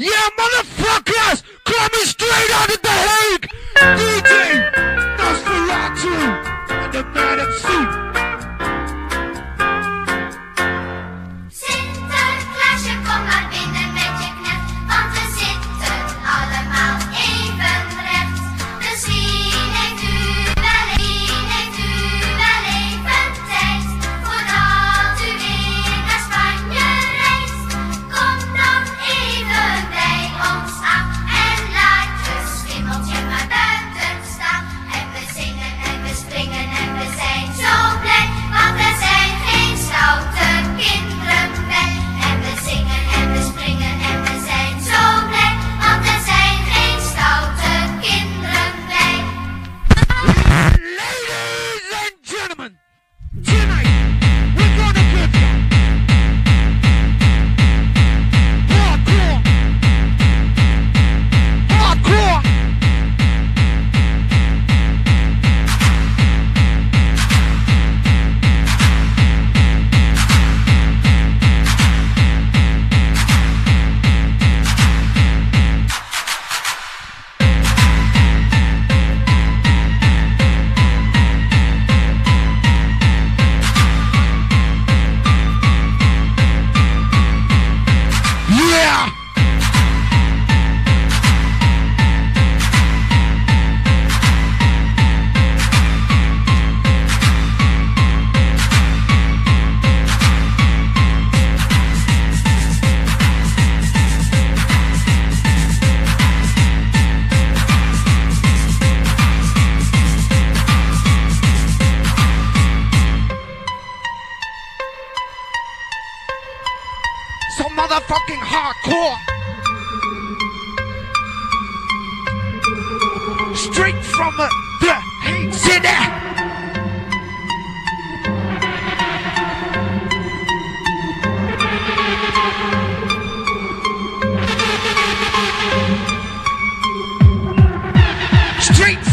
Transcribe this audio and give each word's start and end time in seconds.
Yeah, 0.00 0.12
motherfuckers! 0.38 1.42
Coming 1.64 2.04
straight 2.04 2.50
out 2.54 2.72
of 2.72 2.82
The 2.82 2.88
Hague! 2.88 3.48
DJ! 3.74 4.77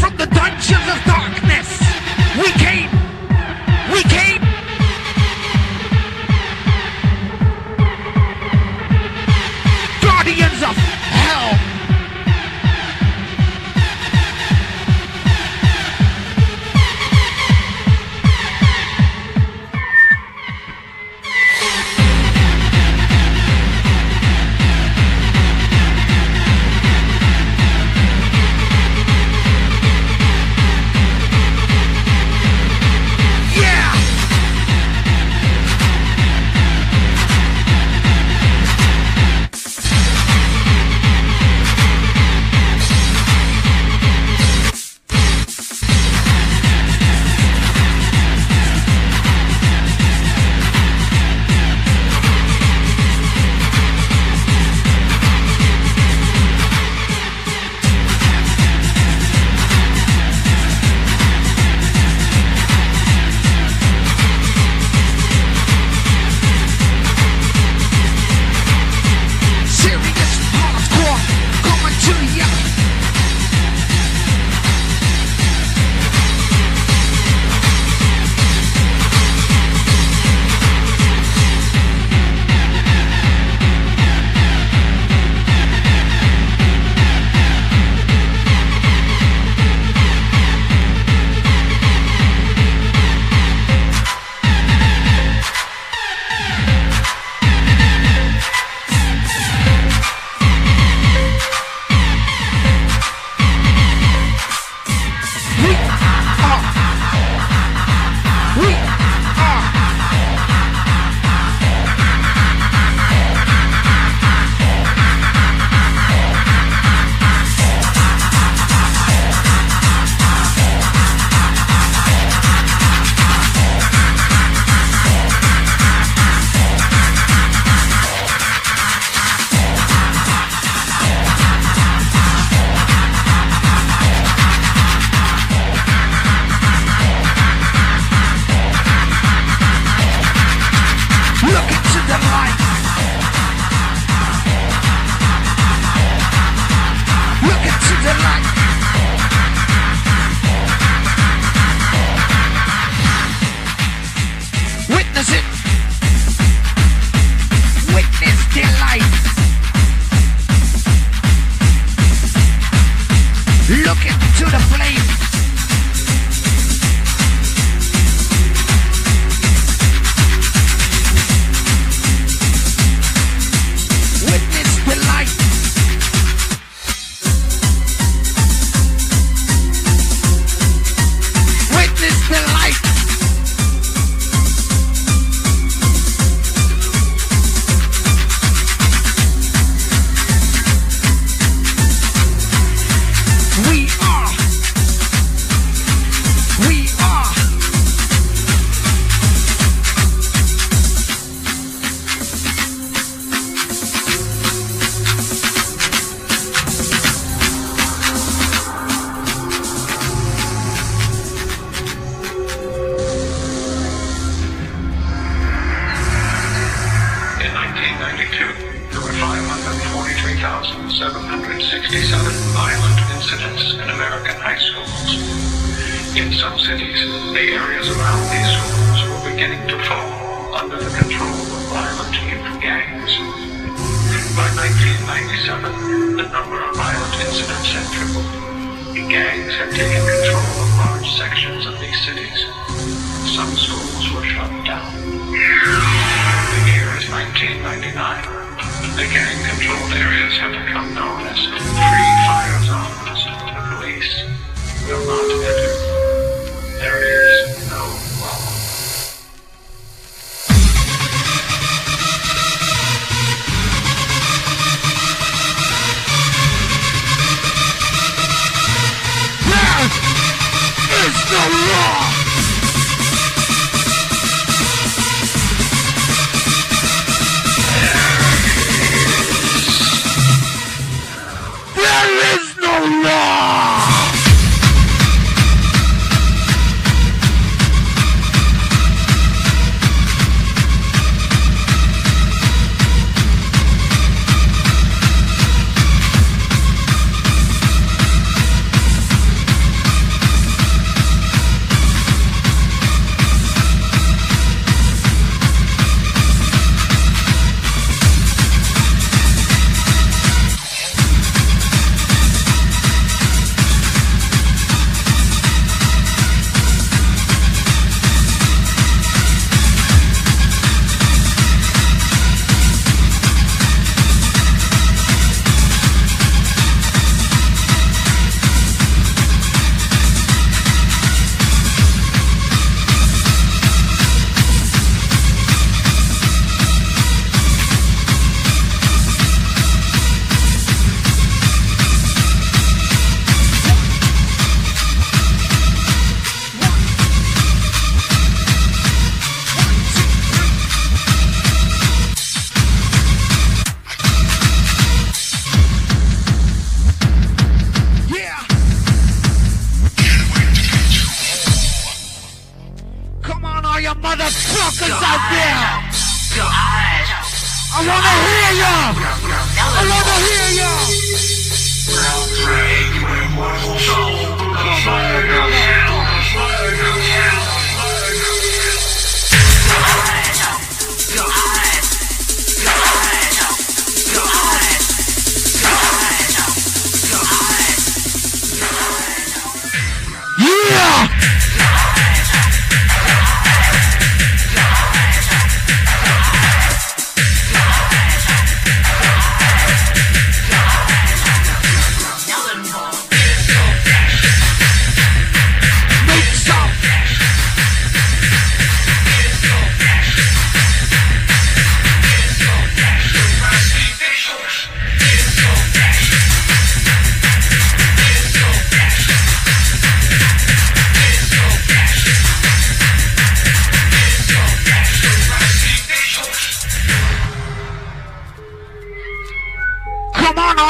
from 0.06 0.18
the 0.18 0.28
dungeons 0.28 0.88
of 0.88 1.04
darkness. 1.06 1.85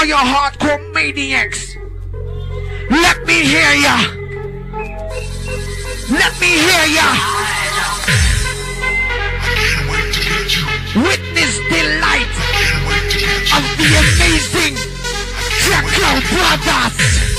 your 0.05 0.17
hardcore 0.17 0.93
maniacs. 0.93 1.75
Let 2.91 3.25
me 3.25 3.41
hear 3.41 3.73
ya. 3.85 3.97
Let 6.11 6.33
me 6.39 6.51
hear 6.65 6.85
ya. 6.97 7.07
Witness 10.95 11.57
the 11.71 11.81
light 12.05 12.35
of 13.57 13.63
the 13.77 13.89
amazing 14.03 14.75
Jekyll 15.65 16.21
Brothers. 16.29 17.34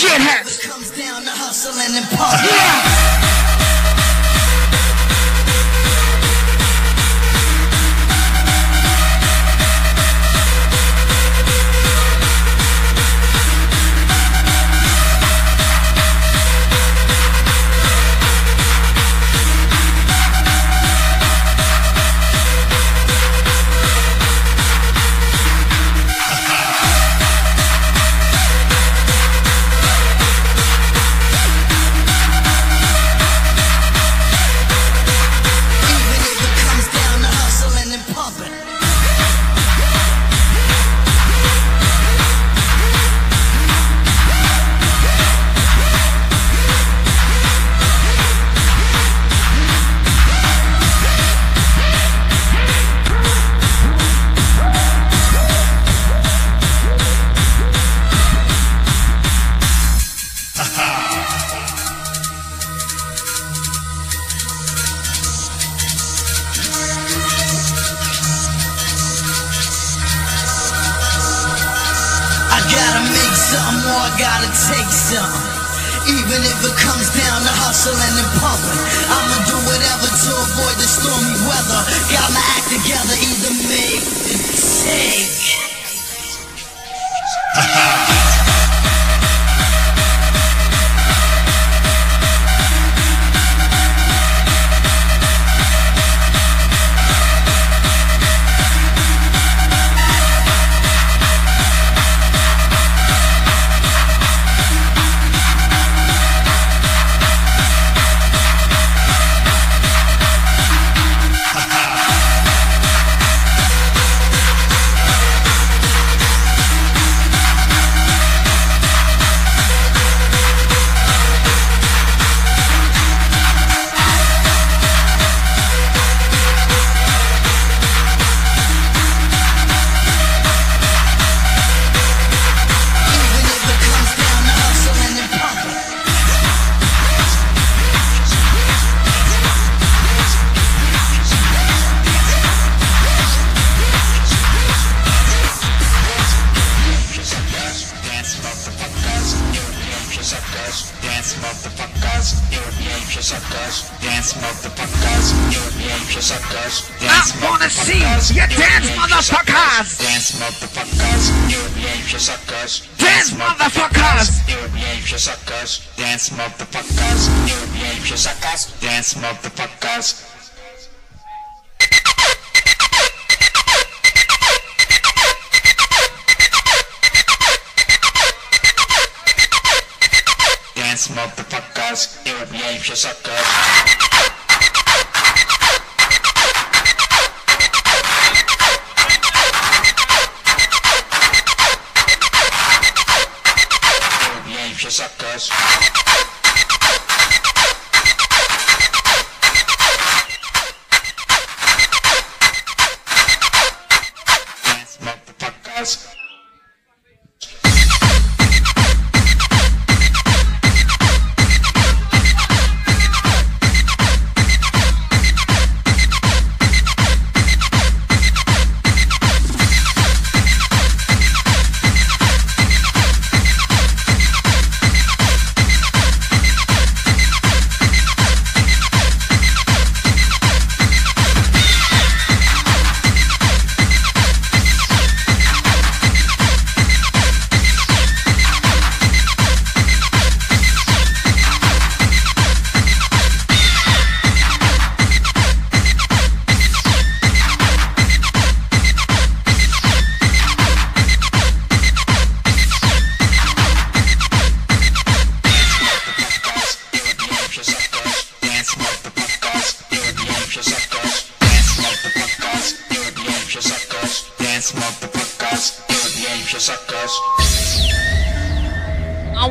Fucking 0.00 0.26
shitheads! 0.26 0.68
comes 0.68 0.90
down 0.90 1.22
to 1.22 1.30
hustling 1.30 1.96
and 1.96 2.06
pumping. 2.16 2.50
Yeah! 2.50 2.99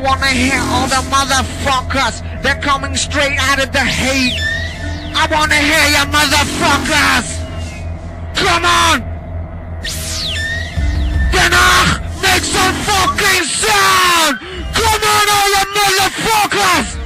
I 0.00 0.02
wanna 0.02 0.28
hear 0.28 0.58
all 0.72 0.88
the 0.88 1.04
motherfuckers. 1.12 2.42
They're 2.42 2.58
coming 2.62 2.96
straight 2.96 3.36
out 3.38 3.62
of 3.62 3.70
the 3.70 3.80
Hague. 3.80 4.32
I 5.14 5.26
wanna 5.30 5.56
hear 5.56 5.84
you 5.92 6.04
motherfuckers. 6.08 7.36
Come 8.34 8.64
on. 8.64 9.02
Danach, 11.32 12.00
make 12.22 12.44
some 12.44 12.74
fucking 12.88 13.44
sound. 13.44 14.38
Come 14.72 15.02
on, 15.04 15.26
all 15.36 15.48
you 15.50 15.64
motherfuckers. 15.76 16.99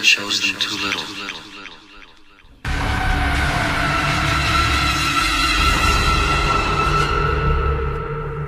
often 0.00 0.22
shows 0.22 0.40
them 0.40 0.58
too 0.58 0.76
little. 0.76 1.04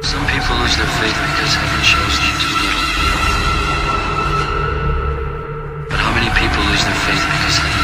Some 0.02 0.24
people 0.32 0.56
lose 0.56 0.76
their 0.76 0.92
faith 0.96 1.18
because 1.28 1.52
heaven 1.60 1.82
shows 1.84 2.16
them 2.22 2.34
too 2.40 2.54
little. 2.62 2.84
But 5.90 5.98
how 6.00 6.12
many 6.16 6.30
people 6.40 6.62
lose 6.70 6.84
their 6.84 7.00
faith 7.04 7.24
because 7.36 7.56
heaven 7.58 7.81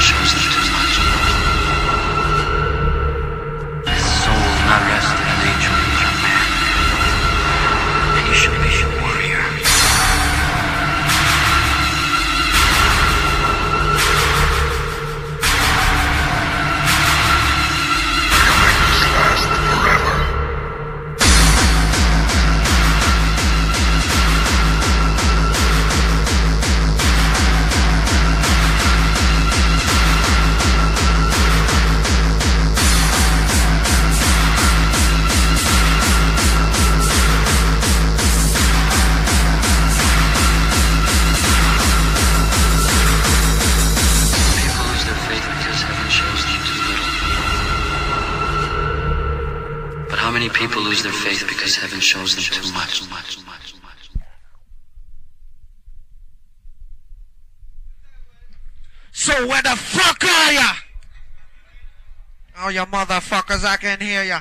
you 62.79 62.87
motherfuckers. 62.87 63.65
I 63.65 63.77
can 63.77 64.01
hear 64.01 64.23
ya. 64.23 64.41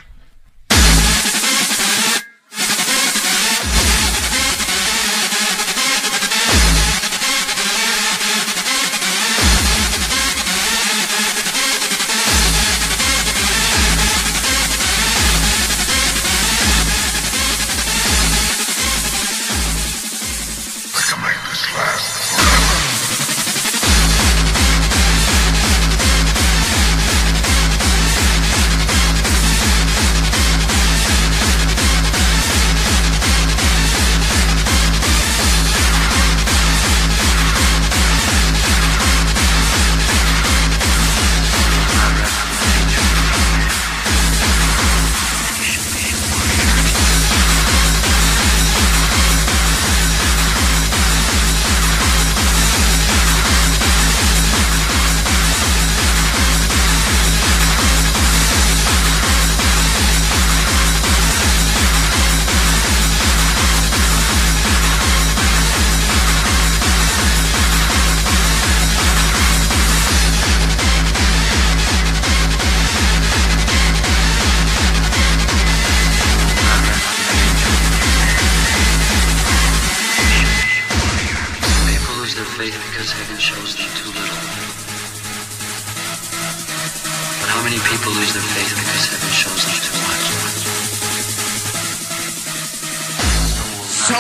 So, 94.08 94.16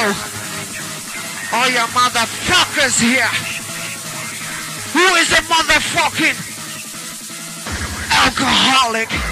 all 1.55 1.69
your 1.69 1.87
motherfuckers 1.95 2.99
here. 2.99 3.23
Who 4.91 5.15
is 5.15 5.31
a 5.31 5.41
motherfucking 5.47 6.35
alcoholic? 8.11 9.26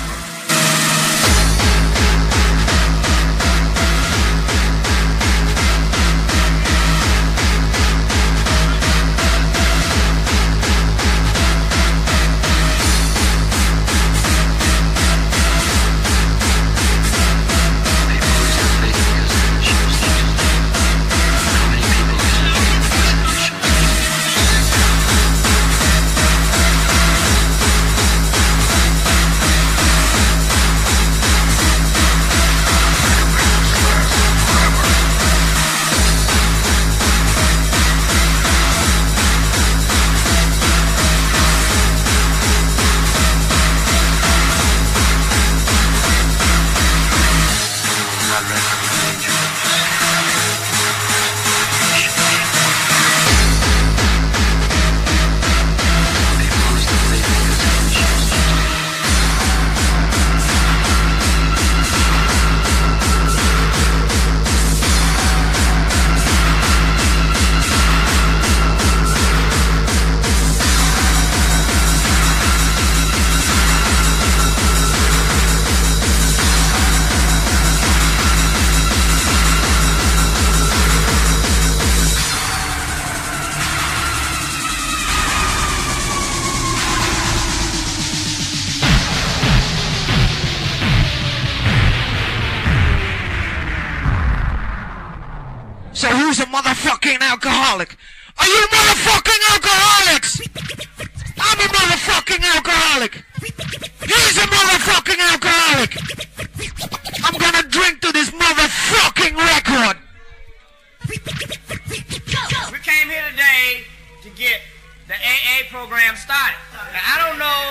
Started. 116.16 116.56
Now, 116.72 117.04
I 117.04 117.16
don't 117.28 117.38
know 117.38 117.62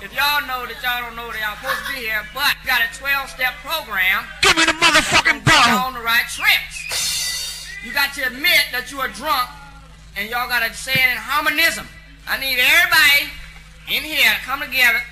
if 0.00 0.08
y'all 0.16 0.40
know 0.48 0.64
that 0.64 0.80
y'all 0.80 1.04
don't 1.04 1.14
know 1.14 1.28
that 1.28 1.36
y'all 1.36 1.54
supposed 1.60 1.84
to 1.84 1.92
be 1.92 2.00
here, 2.08 2.24
but 2.32 2.56
we 2.64 2.66
got 2.66 2.80
a 2.80 2.88
12-step 2.96 3.60
program 3.60 4.24
Give 4.40 4.56
me 4.56 4.64
the 4.64 4.72
motherfucking 4.72 5.44
you 5.44 5.44
bottle. 5.44 5.84
on 5.84 5.92
the 5.92 6.00
right 6.00 6.24
trips. 6.32 7.68
You 7.84 7.92
got 7.92 8.16
to 8.16 8.24
admit 8.26 8.72
that 8.72 8.88
you 8.90 8.98
are 9.04 9.08
drunk, 9.12 9.48
and 10.16 10.28
y'all 10.32 10.48
got 10.48 10.64
to 10.64 10.72
say 10.72 10.96
it 10.96 11.12
in 11.12 11.20
harmonism. 11.20 11.84
I 12.24 12.40
need 12.40 12.56
everybody 12.56 13.28
in 13.92 14.02
here 14.02 14.32
to 14.32 14.40
come 14.48 14.64
together 14.64 15.04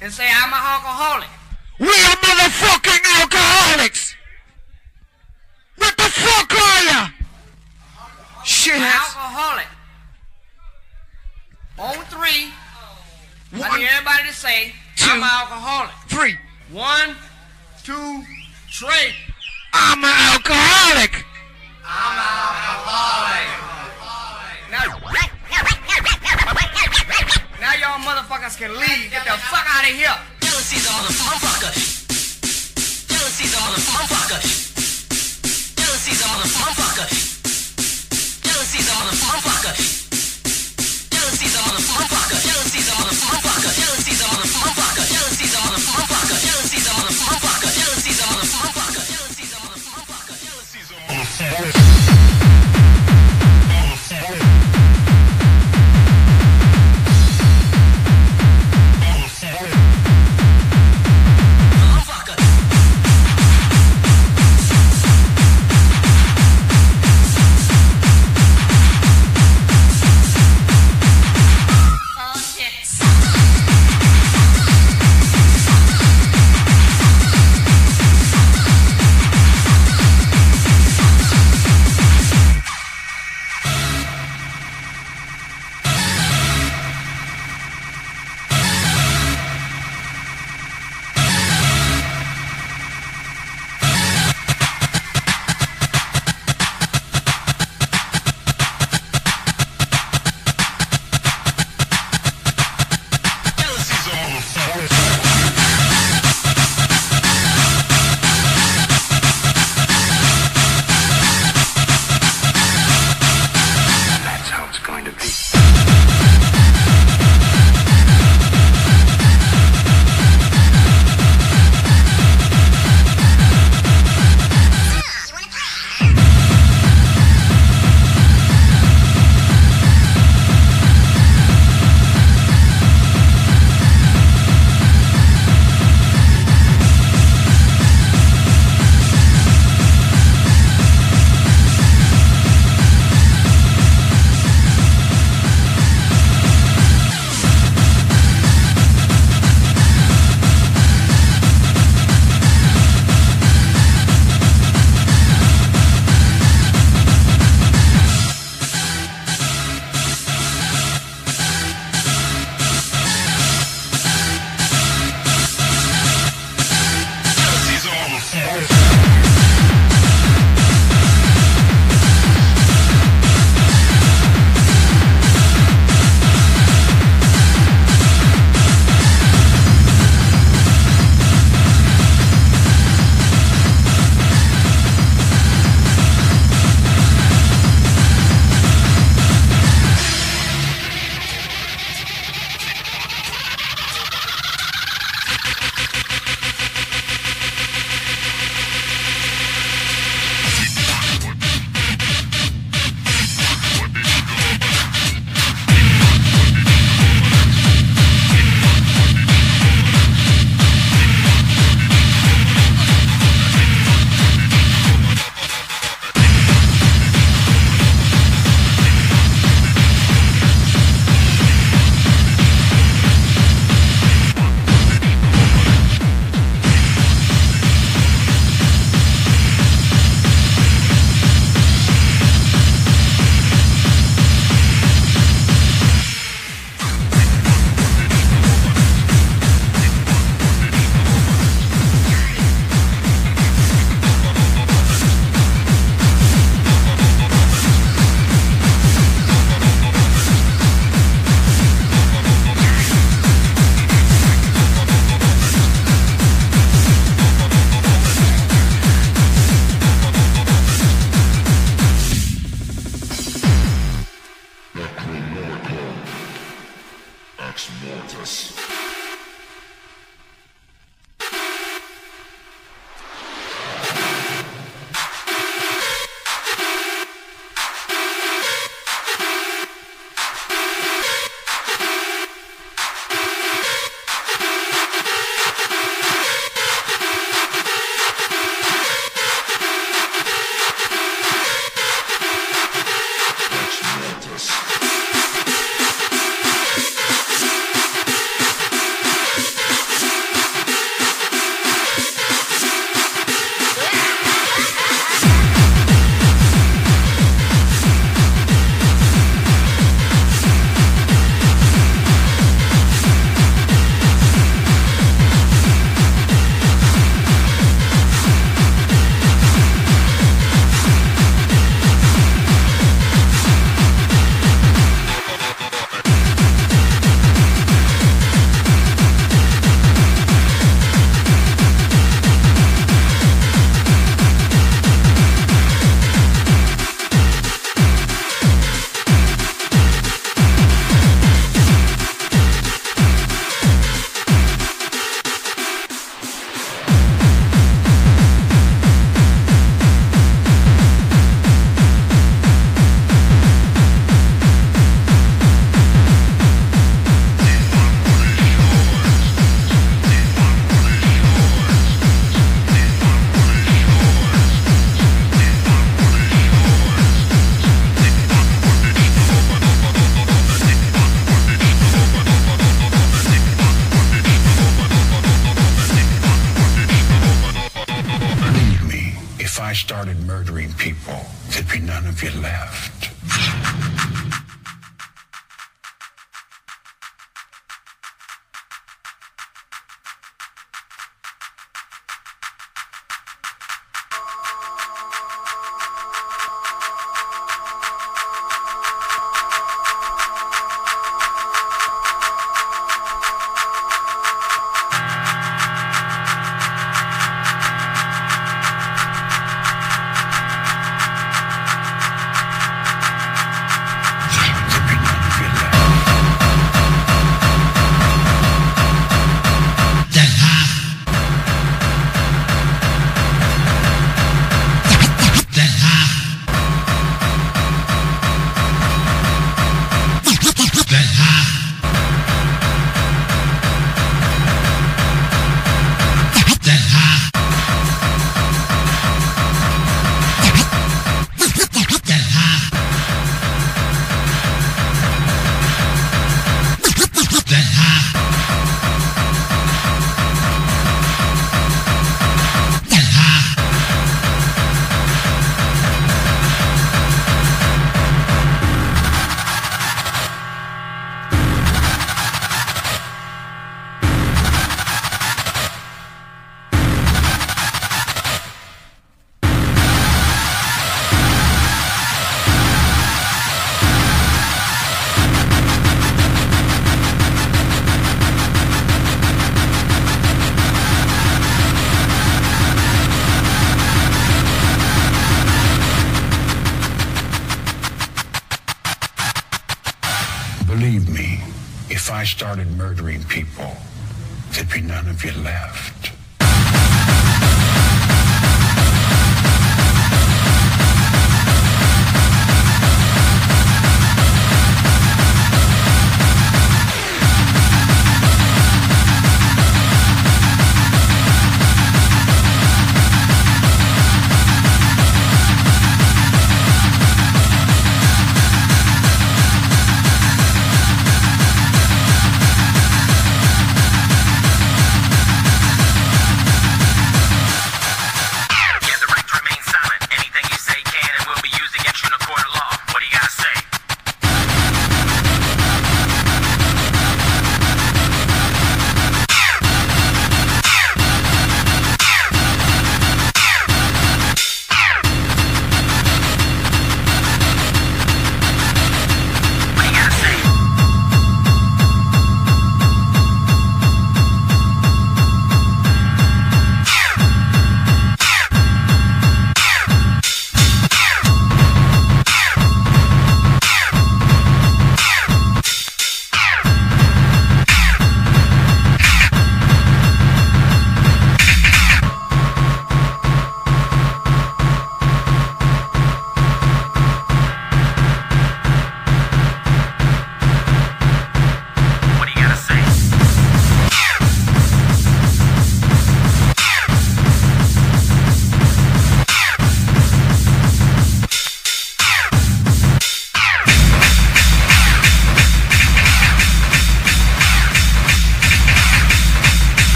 and 0.00 0.12
say, 0.14 0.30
I'm 0.30 0.54
an 0.54 0.62
alcoholic. 0.62 1.30
We 1.82 1.90
are 1.90 2.18
motherfucking 2.22 3.02
alcoholics. 3.20 4.14
What 5.82 5.96
the 5.98 6.06
fuck 6.14 6.46
are 6.54 6.82
ya? 6.86 7.00
Shit. 8.46 8.78
An 8.78 8.82
alcoholic. 8.86 9.66
On 11.76 11.94
three, 12.06 12.52
oh. 12.54 12.98
I 13.52 13.58
One, 13.58 13.80
need 13.80 13.88
everybody 13.88 14.28
to 14.28 14.32
say, 14.34 14.72
two. 14.96 15.10
I'm 15.10 15.22
an 15.22 15.28
alcoholic. 15.28 15.90
three. 16.08 16.38
One, 16.70 17.16
two, 17.82 18.22
three. 18.70 19.10
I'm 19.72 19.98
an 20.04 20.14
alcoholic. 20.32 21.24
Now, 24.70 24.86
now 27.60 27.74
y'all 27.74 27.98
motherfuckers 28.06 28.56
can 28.56 28.70
leave. 28.78 29.10
Get 29.10 29.24
the 29.24 29.32
fuck 29.50 29.66
out 29.68 29.82
of 29.82 29.94
here. 29.94 30.14
Jealousy's 30.40 30.86
a 30.86 30.90
motherfucker. 30.90 31.74
Jealousy's 33.08 33.52
a 33.52 33.56
motherfucker. 33.58 34.40
Jealousy's 35.76 36.20
a 36.20 36.24
motherfucker. 36.24 37.08
Jealousy's 38.44 38.88
a 38.88 38.92
motherfucker. 38.92 40.03
Jealousy's 41.34 41.56
a 41.56 41.62
motherfucker. 41.66 42.38
Jealousy's 42.46 42.88
a 42.88 42.92
motherfucker. 42.94 43.74
Jealousy's 43.74 44.20
a 44.20 44.24
motherfucker. 44.24 45.06
Jealousy's 45.10 45.54
a 45.54 45.58
motherfucker. 45.58 45.93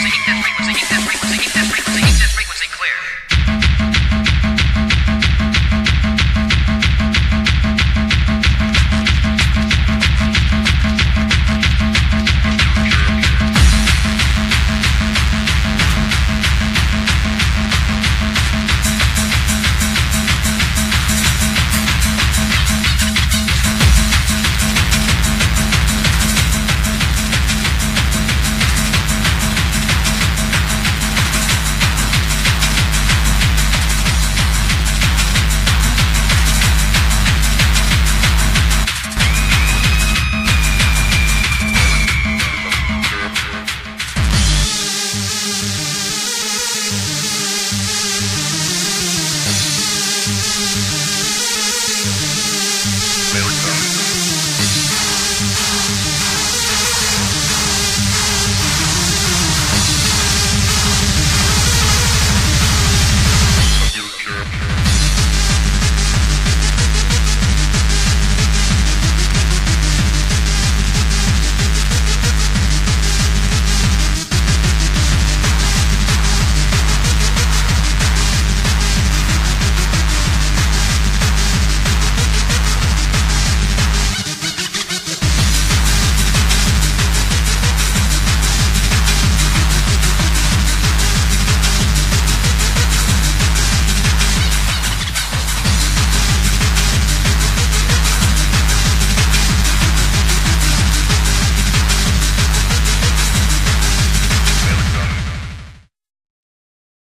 frequency, 0.00 0.18
keep 0.18 0.26
that 0.26 0.42
frequency, 0.42 0.74
keep 0.74 0.88
that 0.88 1.02
frequency, 1.02 1.38
keep 1.38 1.52
that 1.52 1.66
frequency, 1.66 2.02
keep 2.02 2.18
that 2.18 2.30
frequency 2.30 2.68
clear. 2.70 3.27